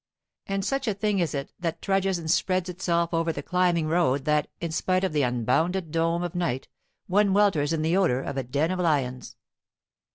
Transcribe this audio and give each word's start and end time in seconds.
And 0.47 0.65
such 0.65 0.87
a 0.87 0.95
thing 0.95 1.19
is 1.19 1.35
it 1.35 1.53
that 1.59 1.79
trudges 1.79 2.17
and 2.17 2.31
spreads 2.31 2.69
itself 2.69 3.13
over 3.13 3.31
the 3.31 3.43
climbing 3.43 3.85
road 3.85 4.25
that, 4.25 4.47
in 4.59 4.71
spite 4.71 5.03
of 5.03 5.13
the 5.13 5.21
unbounded 5.21 5.91
dome 5.91 6.23
of 6.23 6.33
night, 6.33 6.67
one 7.05 7.33
welters 7.33 7.71
in 7.71 7.83
the 7.83 7.95
odor 7.95 8.19
of 8.23 8.35
a 8.35 8.41
den 8.43 8.71
of 8.71 8.79
lions. 8.79 9.35